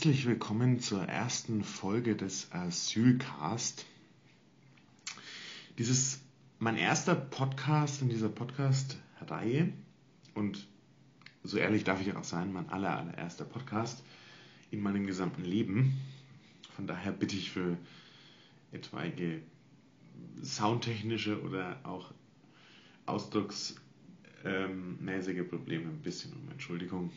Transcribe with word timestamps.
Herzlich 0.00 0.24
willkommen 0.24 0.80
zur 0.80 1.02
ersten 1.02 1.62
Folge 1.62 2.16
des 2.16 2.50
Asylcast. 2.52 3.84
Dies 5.76 6.22
mein 6.58 6.78
erster 6.78 7.14
Podcast 7.14 8.00
in 8.00 8.08
dieser 8.08 8.30
Podcast-Reihe 8.30 9.74
und 10.32 10.66
so 11.44 11.58
ehrlich 11.58 11.84
darf 11.84 12.00
ich 12.00 12.16
auch 12.16 12.24
sein, 12.24 12.50
mein 12.50 12.70
aller, 12.70 12.96
allererster 12.96 13.44
Podcast 13.44 14.02
in 14.70 14.80
meinem 14.80 15.06
gesamten 15.06 15.44
Leben. 15.44 16.00
Von 16.74 16.86
daher 16.86 17.12
bitte 17.12 17.36
ich 17.36 17.50
für 17.50 17.76
etwaige 18.72 19.42
soundtechnische 20.42 21.42
oder 21.42 21.78
auch 21.82 22.14
ausdrucksmäßige 23.04 25.46
Probleme 25.46 25.90
ein 25.90 26.00
bisschen 26.00 26.32
um 26.32 26.50
Entschuldigung. 26.50 27.12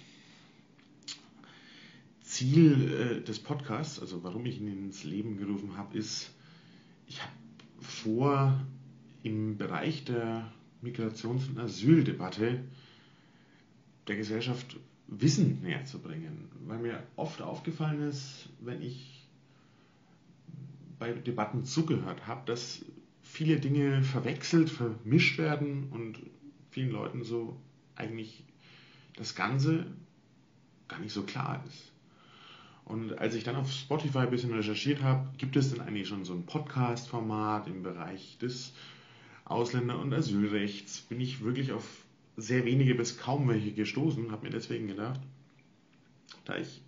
Ziel 2.34 2.92
äh, 2.92 3.24
des 3.24 3.38
Podcasts, 3.38 4.00
also 4.00 4.24
warum 4.24 4.46
ich 4.48 4.60
ihn 4.60 4.68
ins 4.68 5.04
Leben 5.04 5.38
gerufen 5.38 5.78
habe, 5.78 5.96
ist, 5.96 6.32
ich 7.08 7.22
habe 7.22 7.32
vor, 7.80 8.60
im 9.22 9.58
Bereich 9.58 10.04
der 10.06 10.52
Migrations- 10.82 11.48
und 11.48 11.60
Asyldebatte 11.60 12.64
der 14.08 14.16
Gesellschaft 14.16 14.78
Wissen 15.08 15.62
näher 15.62 15.86
zu 15.86 16.00
bringen. 16.00 16.50
Weil 16.66 16.80
mir 16.80 17.04
oft 17.18 17.42
aufgefallen 17.44 18.02
ist, 18.02 18.50
wenn 18.62 18.82
ich 18.82 19.28
bei 20.98 21.14
Debatten 21.14 21.66
zugehört 21.66 22.26
habe, 22.26 22.42
dass 22.48 22.84
viele 23.22 23.60
Dinge 23.60 24.02
verwechselt, 24.02 24.72
vermischt 24.72 25.38
werden 25.38 25.90
und 25.92 26.20
vielen 26.72 26.92
Leuten 26.92 27.24
so 27.24 27.60
eigentlich 27.96 28.44
das 29.16 29.36
Ganze 29.36 29.86
gar 30.88 31.00
nicht 31.00 31.14
so 31.14 31.22
klar 31.24 31.64
ist. 31.68 31.93
Und 32.86 33.18
als 33.18 33.36
ich 33.36 33.44
dann 33.44 33.56
auf 33.56 33.72
Spotify 33.72 34.20
ein 34.20 34.30
bisschen 34.30 34.54
recherchiert 34.54 35.02
habe, 35.02 35.30
gibt 35.38 35.56
es 35.56 35.72
denn 35.72 35.82
eigentlich 35.82 36.08
schon 36.08 36.26
so 36.26 36.34
ein 36.34 36.46
Podcast-Format 36.46 37.68
im 37.68 37.82
Bereich 37.82 38.38
des 38.40 38.74
Ausländer- 39.46 40.00
und 40.00 40.14
Asylrechts, 40.14 41.02
bin 41.02 41.22
ich 41.22 41.44
wirklich 41.44 41.72
auf 41.72 42.04
sehr 42.36 42.66
wenige 42.66 42.96
bis 42.96 43.18
kaum 43.18 43.48
welche 43.48 43.72
gestoßen, 43.72 44.32
habe 44.32 44.46
mir 44.46 44.52
deswegen 44.52 44.88
gedacht, 44.88 45.20
da 46.46 46.58
ich 46.58 46.82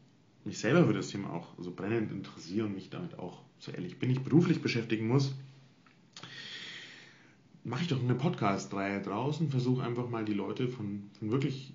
mich 0.44 0.58
selber 0.58 0.86
für 0.88 0.94
das 0.94 1.10
Thema 1.10 1.32
auch 1.32 1.48
so 1.58 1.72
brennend 1.72 2.12
interessiere 2.12 2.66
und 2.66 2.76
mich 2.76 2.90
damit 2.90 3.18
auch, 3.20 3.42
so 3.58 3.72
ehrlich 3.72 4.00
bin, 4.00 4.10
ich 4.10 4.22
beruflich 4.22 4.62
beschäftigen 4.62 5.08
muss, 5.08 5.34
mache 7.64 7.84
ich 7.84 7.88
doch 7.88 8.02
eine 8.02 8.16
Podcast-Reihe 8.16 9.02
draußen, 9.02 9.50
versuche 9.50 9.84
einfach 9.84 10.10
mal 10.10 10.26
die 10.26 10.34
Leute 10.34 10.68
von, 10.68 11.10
von 11.18 11.32
wirklich 11.32 11.74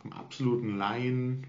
vom 0.00 0.12
absoluten 0.12 0.76
Laien 0.76 1.46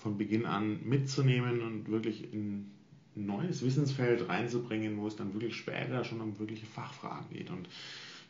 von 0.00 0.18
Beginn 0.18 0.46
an 0.46 0.80
mitzunehmen 0.84 1.62
und 1.62 1.90
wirklich 1.90 2.32
in 2.32 2.70
ein 3.16 3.26
neues 3.26 3.64
Wissensfeld 3.64 4.28
reinzubringen, 4.28 4.98
wo 4.98 5.06
es 5.06 5.16
dann 5.16 5.34
wirklich 5.34 5.56
später 5.56 6.04
schon 6.04 6.20
um 6.20 6.38
wirkliche 6.38 6.66
Fachfragen 6.66 7.30
geht. 7.30 7.50
Und 7.50 7.68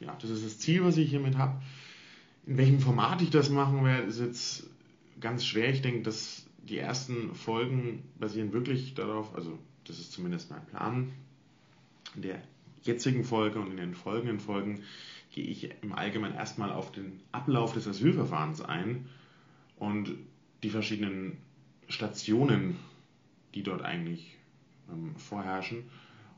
ja, 0.00 0.16
das 0.20 0.30
ist 0.30 0.44
das 0.44 0.58
Ziel, 0.58 0.84
was 0.84 0.96
ich 0.96 1.10
hiermit 1.10 1.36
habe. 1.36 1.60
In 2.46 2.56
welchem 2.56 2.80
Format 2.80 3.22
ich 3.22 3.30
das 3.30 3.50
machen 3.50 3.84
werde, 3.84 4.06
ist 4.06 4.20
jetzt 4.20 4.66
ganz 5.20 5.44
schwer. 5.44 5.70
Ich 5.70 5.82
denke, 5.82 6.02
dass 6.02 6.46
die 6.62 6.78
ersten 6.78 7.34
Folgen 7.34 8.02
basieren 8.18 8.52
wirklich 8.52 8.94
darauf, 8.94 9.34
also 9.34 9.58
das 9.84 9.98
ist 9.98 10.12
zumindest 10.12 10.50
mein 10.50 10.64
Plan. 10.66 11.12
In 12.16 12.22
der 12.22 12.42
jetzigen 12.82 13.24
Folge 13.24 13.60
und 13.60 13.70
in 13.70 13.76
den 13.76 13.94
folgenden 13.94 14.40
Folgen 14.40 14.80
gehe 15.32 15.44
ich 15.44 15.70
im 15.82 15.92
Allgemeinen 15.92 16.34
erstmal 16.34 16.72
auf 16.72 16.90
den 16.90 17.20
Ablauf 17.30 17.74
des 17.74 17.86
Asylverfahrens 17.86 18.62
ein 18.62 19.06
und 19.76 20.14
die 20.62 20.70
verschiedenen 20.70 21.38
Stationen, 21.90 22.76
die 23.54 23.62
dort 23.62 23.82
eigentlich 23.82 24.36
ähm, 24.90 25.14
vorherrschen 25.16 25.84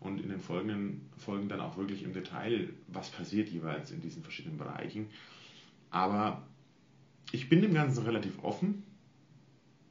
und 0.01 0.21
in 0.21 0.29
den 0.29 0.41
folgenden 0.41 1.01
Folgen 1.17 1.49
dann 1.49 1.61
auch 1.61 1.77
wirklich 1.77 2.03
im 2.03 2.13
Detail, 2.13 2.71
was 2.89 3.11
passiert 3.11 3.49
jeweils 3.49 3.91
in 3.91 4.01
diesen 4.01 4.23
verschiedenen 4.23 4.59
Bereichen. 4.59 5.09
Aber 5.91 6.43
ich 7.31 7.49
bin 7.49 7.63
dem 7.63 7.75
Ganzen 7.75 8.05
relativ 8.05 8.43
offen. 8.43 8.83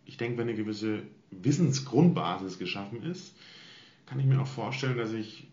Ich 0.06 0.18
denke, 0.18 0.38
wenn 0.38 0.50
eine 0.50 0.58
gewisse 0.58 1.04
Wissensgrundbasis 1.32 2.60
geschaffen 2.60 3.04
ist, 3.04 3.36
kann 4.06 4.20
ich 4.20 4.26
mir 4.26 4.42
auch 4.42 4.48
vorstellen, 4.48 4.98
dass 4.98 5.14
ich 5.14 5.48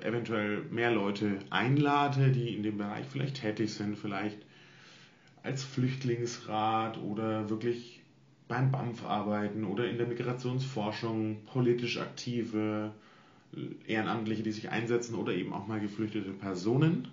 eventuell 0.00 0.62
mehr 0.70 0.90
Leute 0.90 1.38
einlade, 1.50 2.32
die 2.32 2.54
in 2.54 2.62
dem 2.62 2.78
Bereich 2.78 3.04
vielleicht 3.06 3.40
tätig 3.42 3.74
sind, 3.74 3.98
vielleicht 3.98 4.38
als 5.42 5.62
Flüchtlingsrat 5.64 6.98
oder 6.98 7.50
wirklich 7.50 8.01
beim 8.52 8.70
BAMF 8.70 9.06
arbeiten 9.06 9.64
oder 9.64 9.88
in 9.88 9.96
der 9.96 10.06
Migrationsforschung 10.06 11.38
politisch 11.46 11.98
aktive 11.98 12.92
Ehrenamtliche, 13.86 14.42
die 14.42 14.52
sich 14.52 14.68
einsetzen 14.68 15.14
oder 15.14 15.32
eben 15.32 15.54
auch 15.54 15.66
mal 15.66 15.80
geflüchtete 15.80 16.32
Personen, 16.32 17.08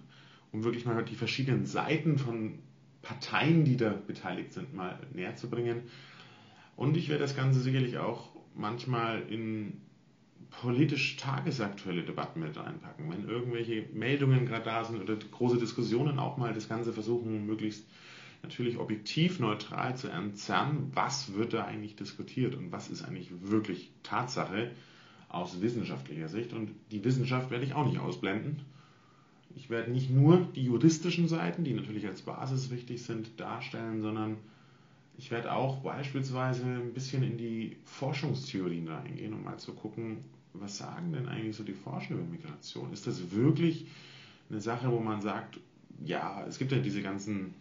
um 0.51 0.65
wirklich 0.65 0.85
mal 0.85 1.01
die 1.05 1.15
verschiedenen 1.15 1.65
Seiten 1.65 2.17
von 2.17 2.59
Parteien, 3.01 3.63
die 3.63 3.77
da 3.77 3.93
beteiligt 4.05 4.51
sind, 4.51 4.73
mal 4.73 4.99
näher 5.13 5.37
zu 5.37 5.49
bringen. 5.49 5.83
Und 6.75 6.97
ich 6.97 7.07
werde 7.07 7.23
das 7.23 7.37
Ganze 7.37 7.61
sicherlich 7.61 7.97
auch 7.99 8.31
manchmal 8.53 9.21
in 9.29 9.79
politisch 10.49 11.15
tagesaktuelle 11.15 12.03
Debatten 12.03 12.41
mit 12.41 12.57
reinpacken. 12.57 13.09
Wenn 13.09 13.29
irgendwelche 13.29 13.85
Meldungen 13.93 14.45
gerade 14.45 14.65
da 14.65 14.83
sind 14.83 15.01
oder 15.01 15.15
große 15.15 15.57
Diskussionen 15.57 16.19
auch 16.19 16.35
mal 16.35 16.53
das 16.53 16.67
Ganze 16.67 16.91
versuchen, 16.91 17.45
möglichst 17.45 17.85
natürlich 18.43 18.77
objektiv 18.77 19.39
neutral 19.39 19.95
zu 19.97 20.07
entzerren, 20.07 20.91
was 20.93 21.33
wird 21.33 21.53
da 21.53 21.65
eigentlich 21.65 21.95
diskutiert 21.95 22.55
und 22.55 22.71
was 22.71 22.89
ist 22.89 23.03
eigentlich 23.03 23.29
wirklich 23.41 23.91
Tatsache 24.03 24.71
aus 25.27 25.61
wissenschaftlicher 25.61 26.27
Sicht. 26.27 26.53
Und 26.53 26.71
die 26.91 27.03
Wissenschaft 27.03 27.51
werde 27.51 27.65
ich 27.65 27.73
auch 27.73 27.85
nicht 27.85 27.99
ausblenden. 27.99 28.61
Ich 29.55 29.69
werde 29.69 29.91
nicht 29.91 30.09
nur 30.09 30.47
die 30.55 30.63
juristischen 30.63 31.27
Seiten, 31.27 31.63
die 31.63 31.73
natürlich 31.73 32.07
als 32.07 32.21
Basis 32.21 32.71
wichtig 32.71 33.03
sind, 33.03 33.39
darstellen, 33.39 34.01
sondern 34.01 34.37
ich 35.17 35.31
werde 35.31 35.51
auch 35.51 35.79
beispielsweise 35.79 36.63
ein 36.63 36.93
bisschen 36.93 37.23
in 37.23 37.37
die 37.37 37.75
Forschungstheorien 37.83 38.87
reingehen, 38.87 39.33
um 39.33 39.43
mal 39.43 39.57
zu 39.57 39.73
gucken, 39.73 40.19
was 40.53 40.77
sagen 40.77 41.11
denn 41.13 41.27
eigentlich 41.27 41.55
so 41.55 41.63
die 41.63 41.73
Forscher 41.73 42.15
über 42.15 42.23
Migration? 42.23 42.93
Ist 42.93 43.05
das 43.05 43.31
wirklich 43.31 43.85
eine 44.49 44.61
Sache, 44.61 44.89
wo 44.91 44.99
man 44.99 45.21
sagt, 45.21 45.59
ja, 46.05 46.45
es 46.47 46.57
gibt 46.57 46.71
ja 46.71 46.79
diese 46.79 47.01
ganzen 47.01 47.53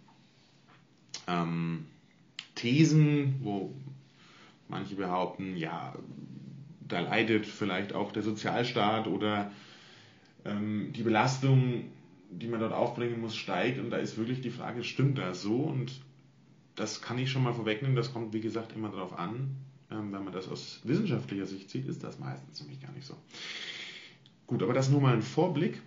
ähm, 1.29 1.87
Thesen, 2.55 3.37
wo 3.43 3.73
manche 4.69 4.97
behaupten, 4.97 5.57
ja, 5.57 5.95
da 6.87 7.01
leidet 7.01 7.47
vielleicht 7.47 7.93
auch 7.93 8.13
der 8.13 8.23
Sozialstaat 8.23 9.07
oder 9.07 9.53
ähm, 10.45 10.93
die 10.95 11.03
Belastung, 11.03 11.85
die 12.31 12.49
man 12.49 12.61
dort 12.61 12.73
aufbringen 12.73 13.21
muss, 13.21 13.37
steigt. 13.37 13.79
Und 13.79 13.91
da 13.91 13.99
ist 13.99 14.17
wirklich 14.17 14.41
die 14.41 14.51
Frage, 14.51 14.83
stimmt 14.85 15.19
das 15.19 15.43
so? 15.43 15.57
Und 15.57 15.93
das 16.75 17.01
kann 17.01 17.19
ich 17.19 17.31
schon 17.31 17.43
mal 17.43 17.55
vorwegnehmen, 17.55 17.97
das 17.97 18.13
kommt 18.13 18.33
wie 18.33 18.41
gesagt 18.41 18.75
immer 18.75 18.91
darauf 18.91 19.19
an. 19.19 19.57
Ähm, 19.91 20.13
wenn 20.13 20.25
man 20.25 20.33
das 20.33 20.49
aus 20.49 20.81
wissenschaftlicher 20.85 21.47
Sicht 21.47 21.71
sieht, 21.71 21.87
ist 21.87 22.05
das 22.05 22.19
meistens 22.19 22.61
nämlich 22.61 22.81
gar 22.81 22.93
nicht 22.93 23.07
so. 23.07 23.17
Gut, 24.47 24.63
aber 24.63 24.73
das 24.73 24.91
nur 24.91 25.01
mal 25.01 25.15
ein 25.15 25.23
Vorblick. 25.23 25.81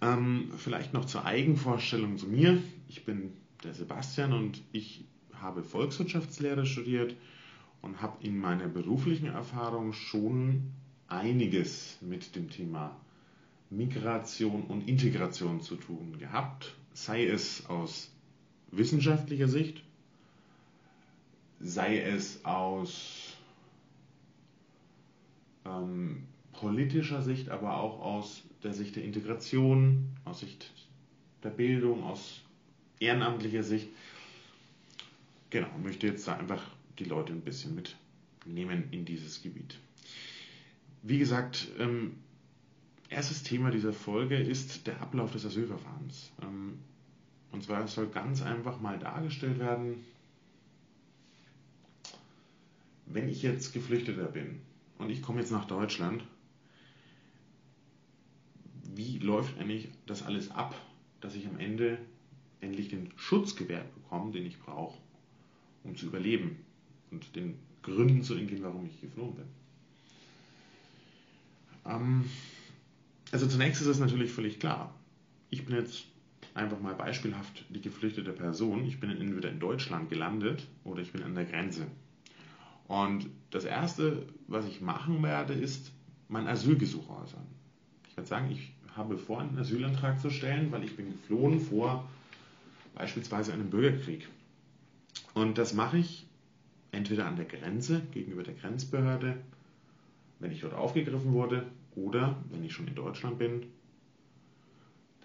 Ähm, 0.00 0.50
vielleicht 0.56 0.92
noch 0.92 1.04
zur 1.04 1.24
Eigenvorstellung 1.24 2.18
zu 2.18 2.26
mir. 2.26 2.62
Ich 2.88 3.04
bin 3.04 3.32
der 3.64 3.74
Sebastian 3.74 4.32
und 4.32 4.62
ich 4.72 5.04
habe 5.32 5.62
Volkswirtschaftslehre 5.62 6.66
studiert 6.66 7.16
und 7.82 8.00
habe 8.00 8.24
in 8.24 8.38
meiner 8.38 8.68
beruflichen 8.68 9.26
Erfahrung 9.26 9.92
schon 9.92 10.70
einiges 11.08 11.98
mit 12.00 12.34
dem 12.36 12.50
Thema 12.50 12.96
Migration 13.70 14.62
und 14.64 14.88
Integration 14.88 15.60
zu 15.60 15.76
tun 15.76 16.18
gehabt, 16.18 16.74
sei 16.92 17.26
es 17.26 17.66
aus 17.66 18.10
wissenschaftlicher 18.70 19.48
Sicht, 19.48 19.82
sei 21.60 22.00
es 22.00 22.44
aus 22.44 23.36
ähm, 25.64 26.24
politischer 26.52 27.22
Sicht, 27.22 27.48
aber 27.48 27.78
auch 27.78 28.00
aus 28.00 28.42
der 28.62 28.72
Sicht 28.72 28.96
der 28.96 29.04
Integration, 29.04 30.08
aus 30.24 30.40
Sicht 30.40 30.70
der 31.42 31.50
Bildung, 31.50 32.04
aus 32.04 32.43
ehrenamtlicher 33.00 33.62
Sicht. 33.62 33.88
Genau, 35.50 35.68
möchte 35.82 36.06
jetzt 36.06 36.26
da 36.26 36.36
einfach 36.36 36.62
die 36.98 37.04
Leute 37.04 37.32
ein 37.32 37.40
bisschen 37.40 37.74
mitnehmen 37.74 38.88
in 38.90 39.04
dieses 39.04 39.42
Gebiet. 39.42 39.78
Wie 41.02 41.18
gesagt, 41.18 41.68
ähm, 41.78 42.16
erstes 43.08 43.42
Thema 43.42 43.70
dieser 43.70 43.92
Folge 43.92 44.36
ist 44.36 44.86
der 44.86 45.00
Ablauf 45.00 45.32
des 45.32 45.46
Asylverfahrens. 45.46 46.32
Ähm, 46.42 46.78
und 47.52 47.62
zwar 47.62 47.86
soll 47.86 48.08
ganz 48.08 48.42
einfach 48.42 48.80
mal 48.80 48.98
dargestellt 48.98 49.58
werden, 49.58 50.04
wenn 53.06 53.28
ich 53.28 53.42
jetzt 53.42 53.72
Geflüchteter 53.72 54.24
bin 54.24 54.60
und 54.98 55.10
ich 55.10 55.22
komme 55.22 55.40
jetzt 55.40 55.52
nach 55.52 55.66
Deutschland, 55.66 56.24
wie 58.94 59.18
läuft 59.18 59.58
eigentlich 59.58 59.88
das 60.06 60.22
alles 60.22 60.50
ab, 60.50 60.74
dass 61.20 61.34
ich 61.34 61.46
am 61.46 61.58
Ende 61.58 61.98
endlich 62.64 62.88
den 62.88 63.10
Schutz 63.16 63.54
gewährt 63.56 63.94
bekomme, 63.94 64.32
den 64.32 64.46
ich 64.46 64.58
brauche, 64.58 64.98
um 65.84 65.96
zu 65.96 66.06
überleben 66.06 66.56
und 67.10 67.36
den 67.36 67.58
Gründen 67.82 68.22
zu 68.22 68.34
entgehen, 68.34 68.62
warum 68.62 68.86
ich 68.86 69.00
geflohen 69.00 69.34
bin. 69.34 69.46
Ähm, 71.86 72.24
also 73.30 73.46
zunächst 73.46 73.82
ist 73.82 73.88
es 73.88 73.98
natürlich 73.98 74.32
völlig 74.32 74.58
klar. 74.58 74.94
Ich 75.50 75.64
bin 75.64 75.76
jetzt 75.76 76.06
einfach 76.54 76.80
mal 76.80 76.94
beispielhaft 76.94 77.64
die 77.68 77.80
geflüchtete 77.80 78.32
Person. 78.32 78.84
Ich 78.84 79.00
bin 79.00 79.10
entweder 79.10 79.50
in 79.50 79.60
Deutschland 79.60 80.08
gelandet 80.08 80.66
oder 80.84 81.02
ich 81.02 81.12
bin 81.12 81.22
an 81.22 81.34
der 81.34 81.44
Grenze. 81.44 81.86
Und 82.86 83.26
das 83.50 83.64
Erste, 83.64 84.26
was 84.46 84.66
ich 84.66 84.80
machen 84.80 85.22
werde, 85.22 85.54
ist 85.54 85.92
mein 86.28 86.46
Asylgesuch 86.46 87.08
äußern. 87.08 87.46
Ich 88.08 88.16
werde 88.16 88.28
sagen, 88.28 88.50
ich 88.50 88.72
habe 88.96 89.18
vor, 89.18 89.40
einen 89.40 89.58
Asylantrag 89.58 90.20
zu 90.20 90.30
stellen, 90.30 90.70
weil 90.70 90.84
ich 90.84 90.96
bin 90.96 91.10
geflohen 91.10 91.60
vor 91.60 92.08
beispielsweise 92.94 93.52
einem 93.52 93.70
Bürgerkrieg. 93.70 94.28
Und 95.34 95.58
das 95.58 95.74
mache 95.74 95.98
ich 95.98 96.26
entweder 96.92 97.26
an 97.26 97.36
der 97.36 97.44
Grenze 97.44 98.00
gegenüber 98.12 98.42
der 98.42 98.54
Grenzbehörde, 98.54 99.36
wenn 100.38 100.52
ich 100.52 100.60
dort 100.60 100.74
aufgegriffen 100.74 101.32
wurde, 101.32 101.66
oder 101.96 102.36
wenn 102.50 102.64
ich 102.64 102.72
schon 102.72 102.88
in 102.88 102.94
Deutschland 102.94 103.38
bin, 103.38 103.66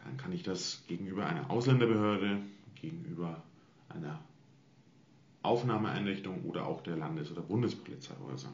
dann 0.04 0.18
kann 0.18 0.32
ich 0.32 0.44
das 0.44 0.84
gegenüber 0.88 1.26
einer 1.26 1.50
Ausländerbehörde, 1.50 2.42
gegenüber 2.76 3.44
einer 3.90 4.20
Aufnahmeeinrichtung 5.42 6.44
oder 6.44 6.68
auch 6.68 6.82
der 6.82 6.96
Landes- 6.96 7.32
oder 7.32 7.42
Bundespolizei 7.42 8.14
äußern. 8.32 8.54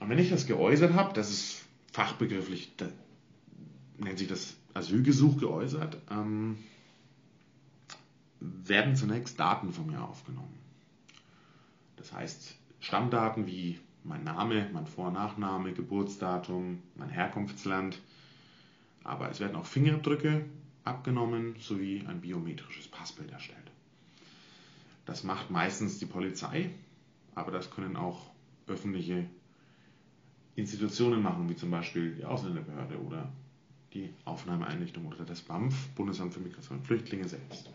Und 0.00 0.08
wenn 0.08 0.18
ich 0.18 0.30
das 0.30 0.46
geäußert 0.46 0.94
habe, 0.94 1.14
das 1.14 1.30
ist 1.30 1.64
fachbegrifflich, 1.92 2.72
nennt 3.98 4.18
sich 4.18 4.28
das 4.28 4.56
Asylgesuch 4.74 5.38
geäußert, 5.38 5.96
ähm, 6.10 6.58
werden 8.40 8.96
zunächst 8.96 9.38
Daten 9.38 9.72
von 9.72 9.86
mir 9.86 10.02
aufgenommen. 10.02 10.58
Das 11.96 12.12
heißt 12.12 12.56
Stammdaten 12.80 13.46
wie 13.46 13.78
mein 14.02 14.24
Name, 14.24 14.68
mein 14.72 14.86
Vor- 14.86 15.08
und 15.08 15.14
Nachname, 15.14 15.72
Geburtsdatum, 15.72 16.82
mein 16.96 17.08
Herkunftsland, 17.08 17.98
aber 19.02 19.30
es 19.30 19.40
werden 19.40 19.56
auch 19.56 19.66
Fingerabdrücke 19.66 20.44
abgenommen 20.84 21.56
sowie 21.58 22.04
ein 22.06 22.20
biometrisches 22.20 22.88
Passbild 22.88 23.32
erstellt. 23.32 23.70
Das 25.06 25.24
macht 25.24 25.50
meistens 25.50 25.98
die 25.98 26.06
Polizei, 26.06 26.70
aber 27.34 27.50
das 27.50 27.70
können 27.70 27.96
auch 27.96 28.30
öffentliche 28.66 29.26
Institutionen 30.56 31.22
machen, 31.22 31.48
wie 31.48 31.56
zum 31.56 31.70
Beispiel 31.70 32.14
die 32.14 32.24
Ausländerbehörde 32.24 32.98
oder 33.00 33.32
die 33.92 34.10
Aufnahmeeinrichtung 34.24 35.06
oder 35.06 35.24
das 35.24 35.40
BAMF, 35.42 35.88
Bundesamt 35.94 36.34
für 36.34 36.40
Migration 36.40 36.78
und 36.78 36.84
Flüchtlinge 36.84 37.28
selbst. 37.28 37.70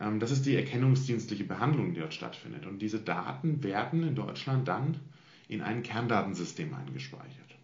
Ähm, 0.00 0.18
das 0.18 0.30
ist 0.30 0.46
die 0.46 0.56
erkennungsdienstliche 0.56 1.44
Behandlung, 1.44 1.94
die 1.94 2.00
dort 2.00 2.14
stattfindet. 2.14 2.66
Und 2.66 2.80
diese 2.80 2.98
Daten 2.98 3.62
werden 3.62 4.02
in 4.02 4.14
Deutschland 4.14 4.66
dann 4.66 4.96
in 5.48 5.60
ein 5.60 5.82
Kerndatensystem 5.82 6.72
eingespeichert. 6.74 7.56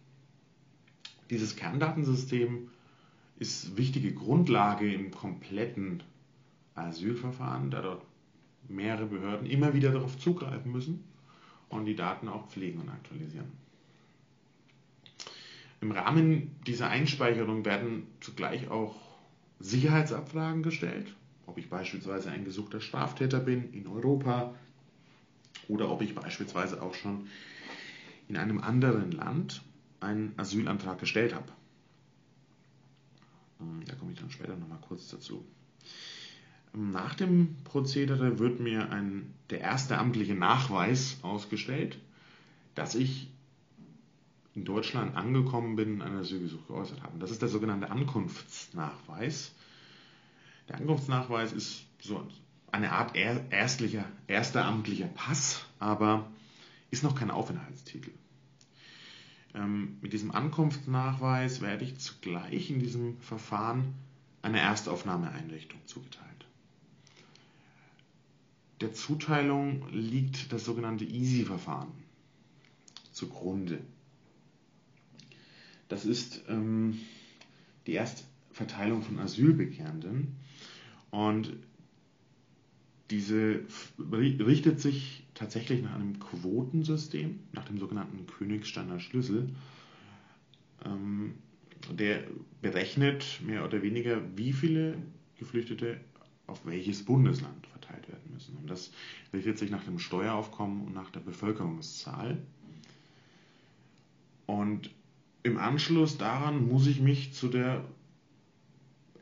Dieses 1.29 1.55
Kerndatensystem 1.55 2.69
ist 3.37 3.75
wichtige 3.77 4.13
Grundlage 4.13 4.91
im 4.93 5.11
kompletten 5.11 6.03
Asylverfahren, 6.75 7.71
da 7.71 7.81
dort 7.81 8.03
mehrere 8.67 9.05
Behörden 9.05 9.47
immer 9.47 9.73
wieder 9.73 9.91
darauf 9.91 10.17
zugreifen 10.17 10.71
müssen 10.71 11.03
und 11.69 11.85
die 11.85 11.95
Daten 11.95 12.27
auch 12.27 12.47
pflegen 12.49 12.81
und 12.81 12.89
aktualisieren. 12.89 13.51
Im 15.79 15.91
Rahmen 15.91 16.55
dieser 16.65 16.89
Einspeicherung 16.89 17.63
werden 17.63 18.07
zugleich 18.19 18.69
auch 18.69 18.95
Sicherheitsabfragen 19.59 20.63
gestellt, 20.63 21.13
ob 21.47 21.57
ich 21.57 21.69
beispielsweise 21.69 22.29
ein 22.29 22.45
gesuchter 22.45 22.79
Straftäter 22.79 23.39
bin 23.39 23.73
in 23.73 23.87
Europa 23.87 24.53
oder 25.67 25.89
ob 25.89 26.01
ich 26.01 26.13
beispielsweise 26.13 26.81
auch 26.81 26.93
schon 26.93 27.27
in 28.27 28.37
einem 28.37 28.59
anderen 28.59 29.11
Land 29.11 29.63
einen 29.99 30.33
Asylantrag 30.37 30.99
gestellt 30.99 31.33
habe. 31.33 31.51
Hm, 33.59 33.83
da 33.85 33.95
komme 33.95 34.11
ich 34.11 34.19
dann 34.19 34.29
später 34.29 34.55
nochmal 34.55 34.79
kurz 34.81 35.09
dazu. 35.09 35.43
Nach 36.73 37.15
dem 37.15 37.55
Prozedere 37.63 38.37
wird 38.39 38.59
mir 38.59 38.91
ein, 38.91 39.33
der 39.49 39.61
erste 39.61 39.97
amtliche 39.97 40.35
Nachweis 40.35 41.17
ausgestellt, 41.23 41.97
dass 42.75 42.93
ich 42.93 43.31
in 44.53 44.65
Deutschland 44.65 45.15
angekommen 45.15 45.75
bin, 45.75 46.01
ein 46.01 46.15
Asylgesuch 46.17 46.67
geäußert 46.67 47.01
habe. 47.03 47.17
Das 47.19 47.31
ist 47.31 47.41
der 47.41 47.49
sogenannte 47.49 47.89
Ankunftsnachweis. 47.89 49.53
Der 50.67 50.77
Ankunftsnachweis 50.77 51.53
ist 51.53 51.85
so 52.01 52.27
eine 52.71 52.91
Art 52.91 53.15
erstlicher, 53.15 54.05
erster 54.27 54.65
amtlicher 54.65 55.07
Pass, 55.07 55.65
aber 55.79 56.29
ist 56.91 57.03
noch 57.03 57.15
kein 57.15 57.31
Aufenthaltstitel. 57.31 58.11
Ähm, 59.53 59.97
mit 60.01 60.13
diesem 60.13 60.31
Ankunftsnachweis 60.31 61.61
werde 61.61 61.85
ich 61.85 61.97
zugleich 61.99 62.69
in 62.69 62.79
diesem 62.79 63.19
Verfahren 63.19 63.93
einer 64.41 64.59
Erstaufnahmeeinrichtung 64.59 65.79
zugeteilt. 65.85 66.27
Der 68.81 68.93
Zuteilung 68.93 69.87
liegt 69.91 70.53
das 70.53 70.65
sogenannte 70.65 71.05
Easy-Verfahren 71.05 71.91
zugrunde. 73.11 73.81
Das 75.87 76.05
ist 76.05 76.43
ähm, 76.47 76.99
die 77.87 77.93
Erstverteilung 78.57 79.03
von 79.03 79.19
Asylbegehrenden 79.19 80.35
und 81.11 81.53
diese 83.11 83.61
richtet 83.99 84.81
sich 84.81 85.23
tatsächlich 85.33 85.83
nach 85.83 85.93
einem 85.93 86.19
Quotensystem, 86.19 87.39
nach 87.53 87.65
dem 87.65 87.77
sogenannten 87.77 88.25
Königssteiner 88.25 88.99
Schlüssel. 88.99 89.49
Ähm, 90.83 91.35
der 91.91 92.23
berechnet 92.61 93.39
mehr 93.45 93.63
oder 93.63 93.81
weniger, 93.83 94.21
wie 94.35 94.51
viele 94.51 94.97
Geflüchtete 95.37 95.99
auf 96.47 96.65
welches 96.65 97.05
Bundesland 97.05 97.67
verteilt 97.67 98.09
werden 98.09 98.33
müssen. 98.33 98.57
Und 98.57 98.69
das 98.69 98.91
richtet 99.31 99.59
sich 99.59 99.69
nach 99.69 99.83
dem 99.83 99.99
Steueraufkommen 99.99 100.87
und 100.87 100.93
nach 100.93 101.11
der 101.11 101.19
Bevölkerungszahl. 101.19 102.41
Und 104.47 104.89
im 105.43 105.57
Anschluss 105.57 106.17
daran 106.17 106.67
muss 106.67 106.87
ich 106.87 106.99
mich 106.99 107.33
zu 107.33 107.47
der 107.47 107.85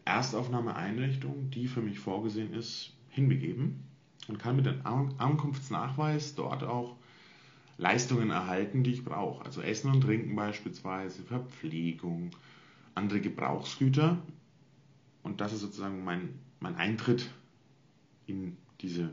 Erstaufnahmeeinrichtung, 0.06 1.50
die 1.50 1.68
für 1.68 1.82
mich 1.82 2.00
vorgesehen 2.00 2.54
ist, 2.54 2.94
hinbegeben 3.10 3.84
und 4.28 4.40
kann 4.40 4.56
mit 4.56 4.66
dem 4.66 4.86
Ankunftsnachweis 4.86 6.36
dort 6.36 6.64
auch 6.64 6.96
Leistungen 7.78 8.30
erhalten, 8.30 8.84
die 8.84 8.94
ich 8.94 9.04
brauche. 9.04 9.44
Also 9.44 9.62
Essen 9.62 9.92
und 9.92 10.02
Trinken 10.02 10.36
beispielsweise, 10.36 11.24
Verpflegung, 11.24 12.32
andere 12.94 13.20
Gebrauchsgüter. 13.20 14.18
Und 15.24 15.42
das 15.42 15.54
ist 15.54 15.62
sozusagen 15.62 16.04
mein, 16.04 16.30
mein 16.60 16.76
Eintritt 16.76 17.30
in 18.28 18.58
diese 18.82 19.10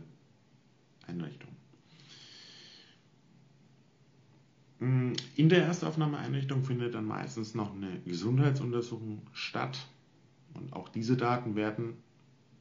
Einrichtung. 1.07 1.51
In 4.79 5.49
der 5.49 5.65
Erstaufnahmeeinrichtung 5.65 6.65
findet 6.65 6.95
dann 6.95 7.05
meistens 7.05 7.55
noch 7.55 7.73
eine 7.73 8.01
Gesundheitsuntersuchung 8.01 9.23
statt. 9.33 9.79
Und 10.55 10.73
auch 10.73 10.89
diese 10.89 11.17
Daten 11.17 11.57
werden 11.57 11.97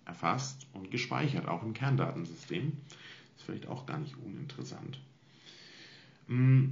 erfasst 0.05 0.67
und 0.73 0.91
gespeichert, 0.91 1.47
auch 1.47 1.63
im 1.63 1.73
Kerndatensystem. 1.73 2.73
Das 2.87 3.37
ist 3.37 3.45
vielleicht 3.45 3.67
auch 3.67 3.85
gar 3.85 3.99
nicht 3.99 4.15
uninteressant. 4.17 4.99
Mm. 6.27 6.69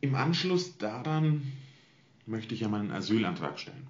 Im 0.00 0.14
Anschluss 0.14 0.76
daran 0.76 1.52
möchte 2.26 2.54
ich 2.54 2.60
ja 2.60 2.68
meinen 2.68 2.90
Asylantrag 2.90 3.58
stellen. 3.58 3.86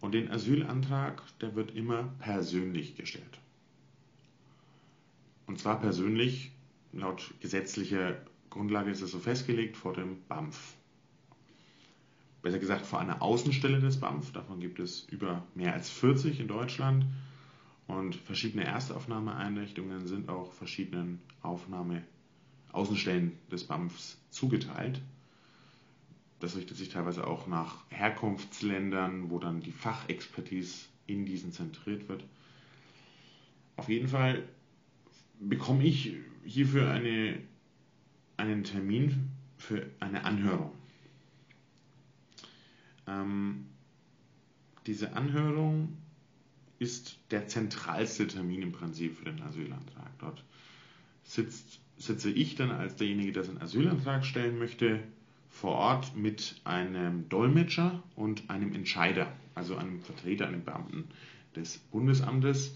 Und 0.00 0.12
den 0.12 0.30
Asylantrag, 0.30 1.22
der 1.40 1.54
wird 1.54 1.76
immer 1.76 2.04
persönlich 2.18 2.96
gestellt. 2.96 3.38
Und 5.46 5.58
zwar 5.58 5.80
persönlich, 5.80 6.52
laut 6.92 7.34
gesetzlicher 7.40 8.16
Grundlage 8.50 8.90
ist 8.90 9.02
es 9.02 9.10
so 9.10 9.18
festgelegt, 9.18 9.76
vor 9.76 9.92
dem 9.92 10.22
BAMF. 10.28 10.74
Besser 12.42 12.58
gesagt 12.58 12.86
vor 12.86 13.00
einer 13.00 13.20
Außenstelle 13.22 13.80
des 13.80 14.00
BAMF. 14.00 14.32
Davon 14.32 14.60
gibt 14.60 14.78
es 14.80 15.04
über 15.10 15.46
mehr 15.54 15.74
als 15.74 15.90
40 15.90 16.40
in 16.40 16.48
Deutschland. 16.48 17.04
Und 17.86 18.14
verschiedene 18.14 18.64
Erstaufnahmeeinrichtungen 18.64 20.06
sind 20.06 20.28
auch 20.28 20.52
verschiedenen 20.52 21.20
Aufnahme 21.42 22.02
Außenstellen 22.72 23.32
des 23.50 23.64
BAMFs 23.64 24.18
zugeteilt. 24.30 25.00
Das 26.38 26.56
richtet 26.56 26.76
sich 26.76 26.88
teilweise 26.88 27.26
auch 27.26 27.46
nach 27.46 27.84
Herkunftsländern, 27.90 29.30
wo 29.30 29.38
dann 29.38 29.60
die 29.60 29.72
Fachexpertise 29.72 30.86
in 31.06 31.26
diesen 31.26 31.52
zentriert 31.52 32.08
wird. 32.08 32.24
Auf 33.76 33.88
jeden 33.88 34.08
Fall 34.08 34.44
bekomme 35.40 35.84
ich 35.84 36.14
hierfür 36.44 36.90
eine, 36.90 37.38
einen 38.36 38.64
Termin 38.64 39.30
für 39.58 39.86
eine 40.00 40.24
Anhörung. 40.24 40.72
Ähm, 43.10 43.66
diese 44.86 45.12
Anhörung 45.14 45.96
ist 46.78 47.18
der 47.30 47.46
zentralste 47.46 48.26
Termin 48.26 48.62
im 48.62 48.72
Prinzip 48.72 49.16
für 49.16 49.26
den 49.26 49.42
Asylantrag. 49.42 50.18
Dort 50.18 50.42
sitzt, 51.24 51.80
sitze 51.98 52.30
ich 52.30 52.54
dann 52.54 52.70
als 52.70 52.96
derjenige, 52.96 53.32
der 53.32 53.44
seinen 53.44 53.60
Asylantrag 53.60 54.24
stellen 54.24 54.58
möchte, 54.58 55.00
vor 55.50 55.72
Ort 55.72 56.16
mit 56.16 56.60
einem 56.64 57.28
Dolmetscher 57.28 58.02
und 58.16 58.48
einem 58.48 58.72
Entscheider, 58.72 59.30
also 59.54 59.76
einem 59.76 60.00
Vertreter, 60.00 60.46
einem 60.46 60.64
Beamten 60.64 61.04
des 61.54 61.78
Bundesamtes 61.78 62.74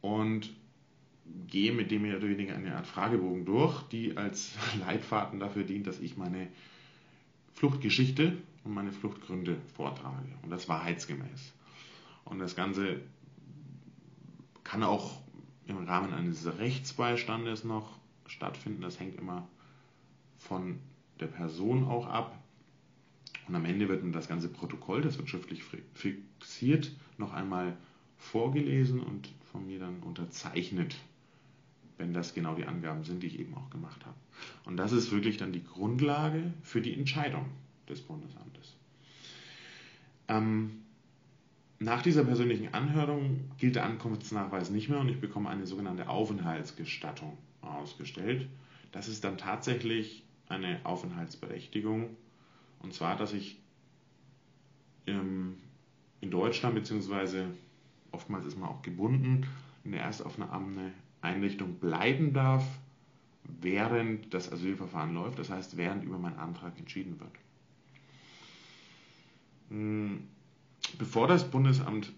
und 0.00 0.50
gehe 1.46 1.72
mit 1.72 1.90
dem 1.90 2.02
mehr 2.02 2.16
oder 2.16 2.28
weniger 2.28 2.56
eine 2.56 2.74
Art 2.74 2.86
Fragebogen 2.86 3.44
durch, 3.44 3.82
die 3.82 4.16
als 4.16 4.52
Leitfaden 4.80 5.38
dafür 5.38 5.62
dient, 5.62 5.86
dass 5.86 6.00
ich 6.00 6.16
meine 6.16 6.48
Fluchtgeschichte 7.54 8.36
und 8.64 8.74
meine 8.74 8.92
Fluchtgründe 8.92 9.56
vortrage 9.74 10.28
und 10.42 10.50
das 10.50 10.68
wahrheitsgemäß. 10.68 11.52
Und 12.24 12.38
das 12.38 12.54
Ganze 12.54 13.00
kann 14.64 14.82
auch 14.82 15.20
im 15.66 15.84
Rahmen 15.84 16.12
eines 16.12 16.46
Rechtsbeistandes 16.58 17.64
noch 17.64 17.98
stattfinden. 18.26 18.82
Das 18.82 19.00
hängt 19.00 19.16
immer 19.16 19.48
von 20.38 20.78
der 21.18 21.26
Person 21.26 21.84
auch 21.84 22.06
ab. 22.06 22.38
Und 23.48 23.56
am 23.56 23.64
Ende 23.64 23.88
wird 23.88 24.02
das 24.14 24.28
ganze 24.28 24.48
Protokoll, 24.48 25.02
das 25.02 25.18
wird 25.18 25.28
schriftlich 25.28 25.64
fixiert, 25.94 26.92
noch 27.18 27.32
einmal 27.32 27.76
vorgelesen 28.16 29.00
und 29.00 29.32
von 29.50 29.66
mir 29.66 29.80
dann 29.80 30.00
unterzeichnet, 30.00 30.96
wenn 31.98 32.12
das 32.12 32.34
genau 32.34 32.54
die 32.54 32.66
Angaben 32.66 33.02
sind, 33.02 33.22
die 33.22 33.26
ich 33.26 33.40
eben 33.40 33.54
auch 33.54 33.70
gemacht 33.70 34.06
habe. 34.06 34.16
Und 34.64 34.76
das 34.76 34.92
ist 34.92 35.10
wirklich 35.10 35.36
dann 35.36 35.52
die 35.52 35.64
Grundlage 35.64 36.52
für 36.62 36.80
die 36.80 36.94
Entscheidung 36.94 37.46
des 37.90 38.00
Bundesamtes. 38.02 38.74
Ähm, 40.28 40.82
nach 41.78 42.02
dieser 42.02 42.24
persönlichen 42.24 42.74
Anhörung 42.74 43.50
gilt 43.58 43.76
der 43.76 43.84
Ankunftsnachweis 43.84 44.70
nicht 44.70 44.88
mehr 44.88 45.00
und 45.00 45.08
ich 45.08 45.20
bekomme 45.20 45.48
eine 45.48 45.66
sogenannte 45.66 46.08
Aufenthaltsgestattung 46.08 47.38
ausgestellt. 47.62 48.48
Das 48.92 49.08
ist 49.08 49.24
dann 49.24 49.38
tatsächlich 49.38 50.24
eine 50.48 50.80
Aufenthaltsberechtigung. 50.84 52.16
Und 52.80 52.92
zwar, 52.92 53.16
dass 53.16 53.32
ich 53.32 53.58
ähm, 55.06 55.56
in 56.20 56.30
Deutschland, 56.30 56.74
beziehungsweise 56.74 57.46
oftmals 58.12 58.46
ist 58.46 58.58
man 58.58 58.68
auch 58.68 58.82
gebunden, 58.82 59.46
in 59.84 59.92
der 59.92 60.02
Erstaufnahme 60.02 60.92
Einrichtung 61.22 61.74
bleiben 61.74 62.32
darf, 62.32 62.66
während 63.44 64.32
das 64.34 64.52
Asylverfahren 64.52 65.14
läuft, 65.14 65.38
das 65.38 65.50
heißt, 65.50 65.76
während 65.76 66.04
über 66.04 66.18
meinen 66.18 66.38
Antrag 66.38 66.78
entschieden 66.78 67.18
wird. 67.20 67.32
Hm, 69.70 70.24
bevor 70.98 71.26
das 71.26 71.50
Bundesamt 71.50 72.12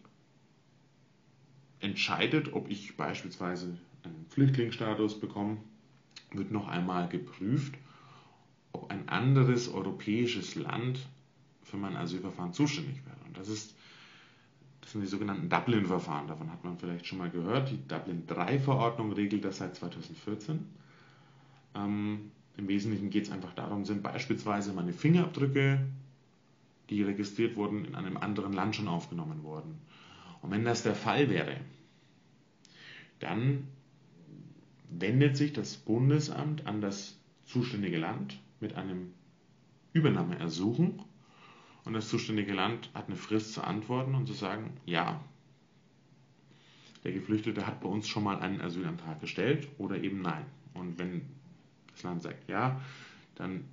entscheidet, 1.80 2.52
ob 2.52 2.71
ich 2.71 2.97
beispielsweise 2.97 3.78
einen 4.02 4.26
Flüchtlingsstatus 4.28 5.21
bekomme, 5.21 5.59
wird 6.32 6.50
noch 6.50 6.68
einmal 6.68 7.09
geprüft, 7.09 7.75
ob 8.73 8.90
ein 8.90 9.09
anderes 9.09 9.68
europäisches 9.68 10.54
Land 10.54 11.06
für 11.62 11.76
mein 11.76 11.97
Asylverfahren 11.97 12.52
zuständig 12.52 13.04
wäre. 13.04 13.16
Und 13.26 13.37
das 13.37 13.49
ist 13.49 13.75
das 14.82 14.92
sind 14.92 15.02
die 15.02 15.06
sogenannten 15.09 15.49
Dublin-Verfahren. 15.49 16.26
Davon 16.26 16.50
hat 16.50 16.64
man 16.64 16.76
vielleicht 16.76 17.06
schon 17.06 17.18
mal 17.18 17.30
gehört. 17.30 17.71
Die 17.71 17.78
Dublin-3-Verordnung 17.88 19.12
regelt 19.12 19.44
das 19.44 19.59
seit 19.59 19.76
2014. 19.76 20.66
Ähm, 21.76 22.30
Im 22.56 22.68
Wesentlichen 22.68 23.09
geht 23.09 23.25
es 23.25 23.30
einfach 23.30 23.54
darum, 23.54 23.85
sind 23.85 24.02
beispielsweise 24.02 24.73
meine 24.73 24.92
Fingerabdrücke, 24.92 25.80
die 26.92 27.02
registriert 27.02 27.56
wurden, 27.56 27.84
in 27.84 27.94
einem 27.94 28.16
anderen 28.16 28.52
Land 28.52 28.76
schon 28.76 28.88
aufgenommen 28.88 29.42
worden. 29.42 29.78
Und 30.40 30.50
wenn 30.50 30.64
das 30.64 30.82
der 30.82 30.94
Fall 30.94 31.30
wäre, 31.30 31.56
dann 33.20 33.68
wendet 34.90 35.37
sich 35.37 35.52
das 35.52 35.76
Bundesamt 35.76 36.66
an 36.66 36.80
das 36.80 37.18
zuständige 37.44 37.99
Land 37.99 38.40
mit 38.61 38.75
einem 38.75 39.14
Übernahmeersuchen 39.92 41.02
und 41.84 41.92
das 41.94 42.08
zuständige 42.08 42.52
Land 42.52 42.90
hat 42.94 43.06
eine 43.06 43.16
Frist 43.16 43.54
zu 43.54 43.62
antworten 43.62 44.14
und 44.14 44.26
zu 44.26 44.32
sagen, 44.32 44.72
ja, 44.84 45.22
der 47.04 47.12
Geflüchtete 47.12 47.66
hat 47.66 47.80
bei 47.80 47.88
uns 47.88 48.06
schon 48.06 48.22
mal 48.22 48.38
einen 48.38 48.61
Asylantrag 48.61 49.20
gestellt 49.20 49.68
oder 49.78 49.96
eben 49.96 50.22
nein. 50.22 50.44
Und 50.75 50.99
wenn 50.99 51.22
das 51.92 52.04
Land 52.04 52.22
sagt 52.22 52.49
ja, 52.49 52.80
dann 53.34 53.64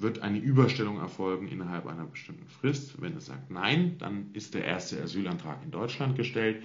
wird 0.00 0.20
eine 0.20 0.38
Überstellung 0.38 0.98
erfolgen 0.98 1.48
innerhalb 1.48 1.86
einer 1.86 2.04
bestimmten 2.04 2.46
Frist. 2.46 3.00
Wenn 3.00 3.16
es 3.16 3.26
sagt 3.26 3.50
nein, 3.50 3.96
dann 3.98 4.32
ist 4.34 4.54
der 4.54 4.64
erste 4.64 5.02
Asylantrag 5.02 5.62
in 5.64 5.70
Deutschland 5.70 6.16
gestellt 6.16 6.62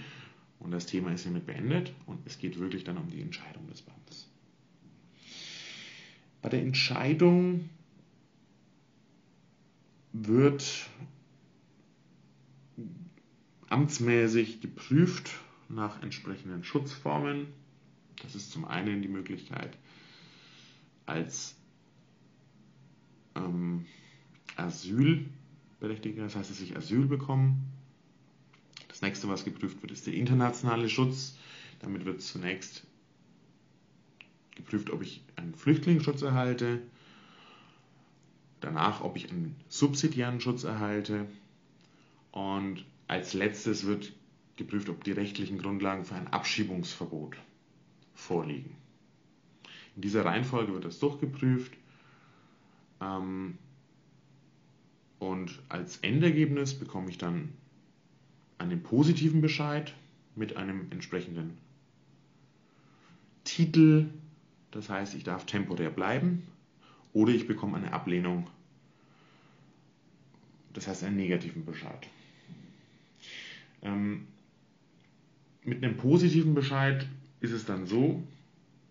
und 0.59 0.71
das 0.71 0.85
Thema 0.85 1.11
ist 1.13 1.23
hiermit 1.23 1.45
beendet 1.45 1.93
und 2.05 2.19
es 2.25 2.37
geht 2.37 2.59
wirklich 2.59 2.83
dann 2.83 2.97
um 2.97 3.09
die 3.09 3.21
Entscheidung 3.21 3.67
des 3.67 3.81
Bandes. 3.81 4.29
Bei 6.41 6.49
der 6.49 6.61
Entscheidung 6.61 7.69
wird 10.11 10.89
amtsmäßig 13.69 14.61
geprüft 14.61 15.31
nach 15.69 16.01
entsprechenden 16.01 16.63
Schutzformen. 16.63 17.47
Das 18.23 18.35
ist 18.35 18.51
zum 18.51 18.65
einen 18.65 19.01
die 19.01 19.07
Möglichkeit, 19.07 19.77
als 21.05 21.58
ähm, 23.45 23.85
Asylberechtigter, 24.55 26.23
das 26.23 26.35
heißt, 26.35 26.49
dass 26.49 26.61
ich 26.61 26.75
Asyl 26.75 27.05
bekomme. 27.05 27.55
Das 28.87 29.01
nächste, 29.01 29.27
was 29.29 29.45
geprüft 29.45 29.81
wird, 29.81 29.91
ist 29.91 30.07
der 30.07 30.13
internationale 30.13 30.89
Schutz. 30.89 31.37
Damit 31.79 32.05
wird 32.05 32.21
zunächst 32.21 32.85
geprüft, 34.55 34.89
ob 34.89 35.01
ich 35.01 35.23
einen 35.35 35.53
Flüchtlingsschutz 35.53 36.21
erhalte 36.21 36.81
danach, 38.61 39.01
ob 39.01 39.15
ich 39.15 39.29
einen 39.29 39.55
subsidiären 39.67 40.41
Schutz 40.41 40.63
erhalte 40.63 41.27
und 42.31 42.85
als 43.07 43.33
letztes 43.33 43.85
wird 43.85 44.13
geprüft, 44.57 44.89
ob 44.89 45.03
die 45.03 45.11
rechtlichen 45.11 45.57
Grundlagen 45.57 46.05
für 46.05 46.15
ein 46.15 46.27
Abschiebungsverbot 46.27 47.37
vorliegen. 48.13 48.75
In 49.95 50.01
dieser 50.01 50.25
Reihenfolge 50.25 50.73
wird 50.73 50.85
das 50.85 50.99
durchgeprüft 50.99 51.73
und 55.19 55.59
als 55.69 55.97
Endergebnis 55.97 56.77
bekomme 56.77 57.09
ich 57.09 57.17
dann 57.17 57.53
einen 58.57 58.83
positiven 58.83 59.41
Bescheid 59.41 59.93
mit 60.35 60.57
einem 60.57 60.87
entsprechenden 60.91 61.57
Titel, 63.45 64.09
das 64.71 64.89
heißt, 64.89 65.15
ich 65.15 65.23
darf 65.23 65.45
temporär 65.45 65.89
bleiben 65.89 66.43
oder 67.13 67.33
ich 67.33 67.47
bekomme 67.47 67.77
eine 67.77 67.93
Ablehnung, 67.93 68.47
das 70.73 70.87
heißt 70.87 71.03
einen 71.03 71.15
negativen 71.15 71.65
Bescheid. 71.65 72.07
Ähm, 73.81 74.27
mit 75.63 75.83
einem 75.83 75.97
positiven 75.97 76.53
Bescheid 76.53 77.07
ist 77.39 77.51
es 77.51 77.65
dann 77.65 77.87
so, 77.87 78.21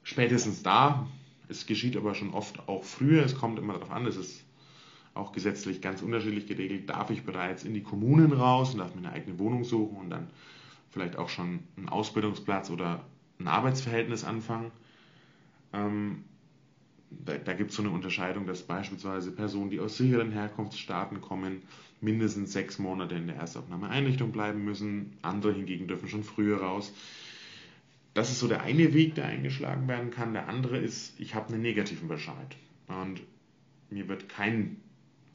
spätestens 0.02 0.62
da, 0.62 1.06
es 1.48 1.66
geschieht 1.66 1.96
aber 1.96 2.14
schon 2.14 2.34
oft 2.34 2.68
auch 2.68 2.84
früher, 2.84 3.24
es 3.24 3.36
kommt 3.36 3.58
immer 3.58 3.74
darauf 3.74 3.90
an, 3.90 4.06
es 4.06 4.16
ist 4.16 4.44
auch 5.14 5.32
gesetzlich 5.32 5.80
ganz 5.80 6.02
unterschiedlich 6.02 6.46
geregelt, 6.46 6.88
darf 6.88 7.10
ich 7.10 7.24
bereits 7.24 7.64
in 7.64 7.74
die 7.74 7.82
Kommunen 7.82 8.32
raus 8.32 8.72
und 8.72 8.78
darf 8.78 8.94
mir 8.94 9.06
eine 9.06 9.12
eigene 9.12 9.38
Wohnung 9.38 9.64
suchen 9.64 9.96
und 9.96 10.10
dann 10.10 10.28
vielleicht 10.90 11.16
auch 11.16 11.28
schon 11.28 11.60
einen 11.76 11.88
Ausbildungsplatz 11.88 12.70
oder 12.70 13.04
ein 13.40 13.48
Arbeitsverhältnis 13.48 14.24
anfangen. 14.24 14.70
Ähm, 15.72 16.24
da, 17.10 17.36
da 17.36 17.52
gibt 17.54 17.70
es 17.70 17.76
so 17.76 17.82
eine 17.82 17.90
Unterscheidung, 17.90 18.46
dass 18.46 18.62
beispielsweise 18.62 19.32
Personen, 19.32 19.70
die 19.70 19.80
aus 19.80 19.96
sicheren 19.96 20.30
Herkunftsstaaten 20.30 21.20
kommen, 21.20 21.62
mindestens 22.00 22.52
sechs 22.52 22.78
Monate 22.78 23.14
in 23.16 23.26
der 23.26 23.36
Erstaufnahmeeinrichtung 23.36 24.30
bleiben 24.30 24.64
müssen. 24.64 25.16
Andere 25.22 25.52
hingegen 25.52 25.88
dürfen 25.88 26.08
schon 26.08 26.22
früher 26.22 26.60
raus. 26.60 26.92
Das 28.18 28.32
ist 28.32 28.40
so 28.40 28.48
der 28.48 28.62
eine 28.62 28.94
Weg, 28.94 29.14
der 29.14 29.26
eingeschlagen 29.26 29.86
werden 29.86 30.10
kann. 30.10 30.32
Der 30.32 30.48
andere 30.48 30.76
ist, 30.76 31.20
ich 31.20 31.36
habe 31.36 31.52
einen 31.52 31.62
negativen 31.62 32.08
Bescheid 32.08 32.56
und 32.88 33.20
mir 33.90 34.08
wird 34.08 34.28
kein 34.28 34.78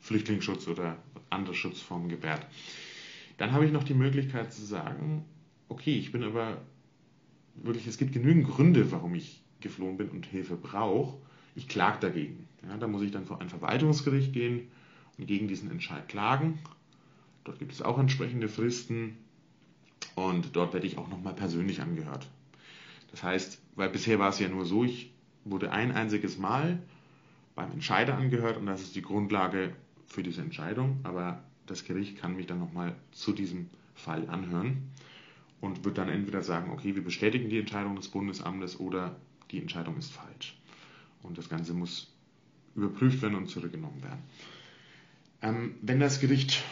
Flüchtlingsschutz 0.02 0.68
oder 0.68 0.98
andere 1.30 1.56
Schutzformen 1.56 2.10
gewährt. 2.10 2.46
Dann 3.38 3.54
habe 3.54 3.66
ich 3.66 3.72
noch 3.72 3.86
die 3.86 3.94
Möglichkeit 3.94 4.52
zu 4.52 4.66
sagen, 4.66 5.24
okay, 5.70 5.98
ich 5.98 6.12
bin 6.12 6.26
aber 6.26 6.58
wirklich, 7.56 7.88
es 7.88 7.98
gibt 7.98 8.12
genügend 8.12 8.50
Gründe, 8.50 8.92
warum 8.92 9.16
ich 9.16 9.42
geflohen 9.62 9.96
bin 9.96 10.10
und 10.10 10.26
Hilfe 10.26 10.58
brauche 10.58 11.20
ich 11.56 11.70
klage 11.70 12.02
dagegen. 12.02 12.50
Ja, 12.68 12.76
da 12.76 12.88
muss 12.88 13.04
ich 13.04 13.12
dann 13.12 13.26
vor 13.26 13.40
ein 13.40 13.48
Verwaltungsgericht 13.48 14.34
gehen 14.34 14.68
und 15.18 15.26
gegen 15.26 15.48
diesen 15.48 15.72
Entscheid 15.72 16.10
klagen. 16.10 16.60
Dort 17.46 17.60
gibt 17.60 17.72
es 17.72 17.82
auch 17.82 17.98
entsprechende 17.98 18.50
Fristen 18.50 19.16
und 20.16 20.58
dort 20.58 20.74
werde 20.74 20.86
ich 20.86 20.98
auch 20.98 21.08
nochmal 21.08 21.34
persönlich 21.34 21.80
angehört. 21.80 22.28
Das 23.14 23.22
heißt, 23.22 23.62
weil 23.76 23.90
bisher 23.90 24.18
war 24.18 24.30
es 24.30 24.40
ja 24.40 24.50
nur 24.50 24.66
so, 24.66 24.84
ich 24.84 25.14
wurde 25.46 25.72
ein 25.72 25.92
einziges 25.92 26.40
Mal 26.40 26.80
beim 27.54 27.72
Entscheider 27.72 28.18
angehört 28.18 28.58
und 28.58 28.66
das 28.66 28.82
ist 28.82 28.96
die 28.96 29.04
Grundlage 29.04 29.76
für 30.08 30.24
diese 30.24 30.42
Entscheidung, 30.42 31.00
aber 31.04 31.44
das 31.68 31.86
Gericht 31.86 32.18
kann 32.18 32.36
mich 32.36 32.48
dann 32.48 32.58
nochmal 32.58 32.96
zu 33.12 33.32
diesem 33.32 33.70
Fall 33.94 34.28
anhören 34.30 34.90
und 35.62 35.86
wird 35.86 36.00
dann 36.00 36.10
entweder 36.10 36.42
sagen, 36.42 36.72
okay, 36.72 36.96
wir 36.96 37.04
bestätigen 37.04 37.50
die 37.50 37.60
Entscheidung 37.60 37.96
des 37.96 38.08
Bundesamtes 38.10 38.80
oder 38.80 39.16
die 39.52 39.60
Entscheidung 39.60 39.96
ist 39.98 40.12
falsch. 40.12 40.58
Und 41.22 41.38
das 41.38 41.50
Ganze 41.50 41.74
muss 41.74 42.12
überprüft 42.76 43.22
werden 43.22 43.36
und 43.36 43.48
zurückgenommen 43.48 44.02
werden. 44.02 44.24
Ähm, 45.44 45.76
wenn 45.82 46.00
das 46.00 46.20
Gericht 46.20 46.64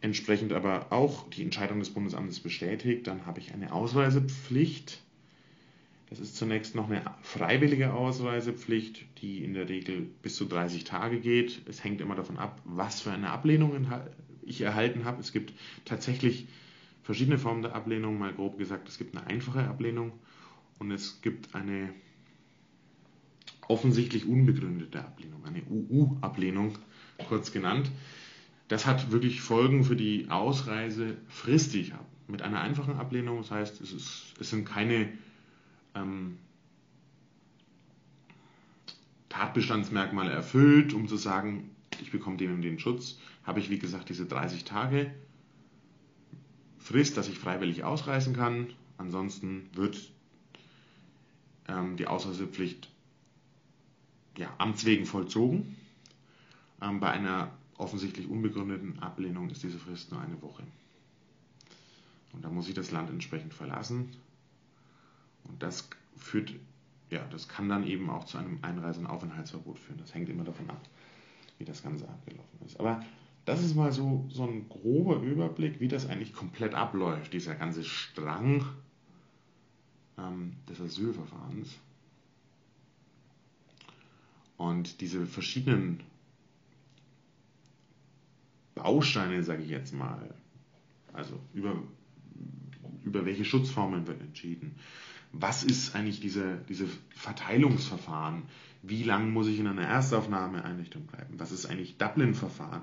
entsprechend 0.00 0.52
aber 0.52 0.92
auch 0.92 1.28
die 1.30 1.42
Entscheidung 1.42 1.80
des 1.80 1.90
Bundesamtes 1.90 2.38
bestätigt, 2.38 3.08
dann 3.08 3.26
habe 3.26 3.40
ich 3.40 3.52
eine 3.52 3.72
Ausreisepflicht. 3.72 5.03
Das 6.10 6.20
ist 6.20 6.36
zunächst 6.36 6.74
noch 6.74 6.90
eine 6.90 7.02
freiwillige 7.22 7.92
Ausreisepflicht, 7.92 9.06
die 9.20 9.42
in 9.42 9.54
der 9.54 9.68
Regel 9.68 10.02
bis 10.22 10.36
zu 10.36 10.44
30 10.44 10.84
Tage 10.84 11.20
geht. 11.20 11.62
Es 11.66 11.82
hängt 11.82 12.00
immer 12.00 12.14
davon 12.14 12.36
ab, 12.36 12.60
was 12.64 13.00
für 13.00 13.10
eine 13.10 13.30
Ablehnung 13.30 13.86
ich 14.42 14.60
erhalten 14.60 15.04
habe. 15.04 15.20
Es 15.20 15.32
gibt 15.32 15.52
tatsächlich 15.84 16.46
verschiedene 17.02 17.38
Formen 17.38 17.62
der 17.62 17.74
Ablehnung. 17.74 18.18
Mal 18.18 18.34
grob 18.34 18.58
gesagt, 18.58 18.88
es 18.88 18.98
gibt 18.98 19.16
eine 19.16 19.26
einfache 19.26 19.66
Ablehnung 19.66 20.12
und 20.78 20.90
es 20.90 21.22
gibt 21.22 21.54
eine 21.54 21.94
offensichtlich 23.68 24.26
unbegründete 24.26 25.00
Ablehnung, 25.00 25.44
eine 25.44 25.62
UU-Ablehnung, 25.62 26.76
kurz 27.28 27.52
genannt. 27.52 27.90
Das 28.68 28.86
hat 28.86 29.10
wirklich 29.10 29.40
Folgen 29.40 29.84
für 29.84 29.96
die 29.96 30.22
ich 30.22 31.92
habe. 31.92 32.04
Mit 32.26 32.42
einer 32.42 32.60
einfachen 32.60 32.96
Ablehnung, 32.96 33.38
das 33.38 33.50
heißt, 33.50 33.80
es, 33.80 33.92
ist, 33.92 34.34
es 34.40 34.50
sind 34.50 34.64
keine 34.64 35.08
ähm, 35.94 36.38
Tatbestandsmerkmale 39.28 40.30
erfüllt, 40.30 40.92
um 40.94 41.08
zu 41.08 41.16
sagen, 41.16 41.70
ich 42.00 42.10
bekomme 42.10 42.36
und 42.52 42.62
den 42.62 42.78
Schutz, 42.78 43.18
habe 43.44 43.60
ich 43.60 43.70
wie 43.70 43.78
gesagt 43.78 44.08
diese 44.08 44.26
30 44.26 44.64
Tage 44.64 45.12
Frist, 46.78 47.16
dass 47.16 47.28
ich 47.28 47.38
freiwillig 47.38 47.82
ausreisen 47.82 48.36
kann. 48.36 48.68
Ansonsten 48.98 49.70
wird 49.72 50.12
ähm, 51.66 51.96
die 51.96 52.06
Ausreisepflicht 52.06 52.90
ja, 54.36 54.52
amts 54.58 54.84
wegen 54.84 55.06
vollzogen. 55.06 55.76
Ähm, 56.82 57.00
bei 57.00 57.10
einer 57.10 57.50
offensichtlich 57.78 58.28
unbegründeten 58.28 58.98
Ablehnung 59.00 59.48
ist 59.48 59.62
diese 59.62 59.78
Frist 59.78 60.12
nur 60.12 60.20
eine 60.20 60.40
Woche. 60.42 60.62
Und 62.32 62.44
da 62.44 62.50
muss 62.50 62.68
ich 62.68 62.74
das 62.74 62.90
Land 62.90 63.10
entsprechend 63.10 63.54
verlassen. 63.54 64.10
Und 65.44 65.62
das 65.62 65.88
führt, 66.16 66.52
ja, 67.10 67.24
das 67.30 67.48
kann 67.48 67.68
dann 67.68 67.86
eben 67.86 68.10
auch 68.10 68.24
zu 68.24 68.38
einem 68.38 68.58
Einreise- 68.62 69.00
und 69.00 69.06
Aufenthaltsverbot 69.06 69.78
führen. 69.78 69.98
Das 69.98 70.14
hängt 70.14 70.28
immer 70.28 70.44
davon 70.44 70.68
ab, 70.70 70.80
wie 71.58 71.64
das 71.64 71.82
Ganze 71.82 72.08
abgelaufen 72.08 72.58
ist. 72.64 72.80
Aber 72.80 73.04
das 73.44 73.62
ist 73.62 73.74
mal 73.74 73.92
so, 73.92 74.26
so 74.30 74.44
ein 74.44 74.68
grober 74.68 75.20
Überblick, 75.20 75.80
wie 75.80 75.88
das 75.88 76.08
eigentlich 76.08 76.32
komplett 76.32 76.74
abläuft, 76.74 77.32
dieser 77.32 77.54
ganze 77.54 77.84
Strang 77.84 78.64
ähm, 80.18 80.54
des 80.68 80.80
Asylverfahrens. 80.80 81.78
Und 84.56 85.00
diese 85.00 85.26
verschiedenen 85.26 86.00
Bausteine, 88.74 89.42
sage 89.42 89.62
ich 89.62 89.70
jetzt 89.70 89.92
mal, 89.92 90.34
also 91.12 91.38
über, 91.52 91.76
über 93.04 93.24
welche 93.24 93.44
Schutzformen 93.44 94.06
wird 94.06 94.20
entschieden. 94.20 94.76
Was 95.36 95.64
ist 95.64 95.94
eigentlich 95.94 96.20
diese, 96.20 96.58
diese 96.68 96.86
Verteilungsverfahren? 97.14 98.42
Wie 98.82 99.02
lange 99.02 99.30
muss 99.30 99.48
ich 99.48 99.58
in 99.58 99.66
einer 99.66 99.82
Erstaufnahmeeinrichtung 99.82 101.06
bleiben? 101.06 101.34
Was 101.38 101.52
ist 101.52 101.66
eigentlich 101.66 101.98
Dublin-Verfahren? 101.98 102.82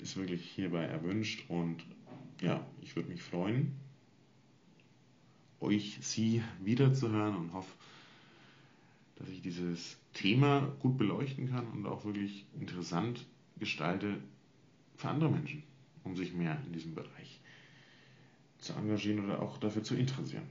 ist 0.01 0.17
wirklich 0.17 0.49
hierbei 0.49 0.83
erwünscht 0.83 1.45
und 1.49 1.83
ja, 2.41 2.65
ich 2.81 2.95
würde 2.95 3.09
mich 3.09 3.21
freuen, 3.21 3.73
euch, 5.59 5.97
Sie 6.01 6.43
wiederzuhören 6.63 7.35
und 7.35 7.53
hoffe, 7.53 7.71
dass 9.15 9.29
ich 9.29 9.41
dieses 9.41 9.97
Thema 10.13 10.71
gut 10.79 10.97
beleuchten 10.97 11.49
kann 11.49 11.67
und 11.67 11.87
auch 11.87 12.05
wirklich 12.05 12.45
interessant 12.59 13.25
gestalte 13.57 14.17
für 14.97 15.09
andere 15.09 15.29
Menschen, 15.29 15.63
um 16.03 16.15
sich 16.15 16.33
mehr 16.33 16.57
in 16.65 16.73
diesem 16.73 16.95
Bereich 16.95 17.39
zu 18.59 18.73
engagieren 18.73 19.23
oder 19.23 19.41
auch 19.41 19.57
dafür 19.59 19.83
zu 19.83 19.95
interessieren. 19.95 20.47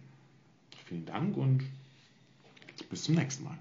Vielen 0.84 1.04
Dank 1.04 1.36
und 1.36 1.64
bis 2.88 3.04
zum 3.04 3.16
nächsten 3.16 3.44
Mal. 3.44 3.58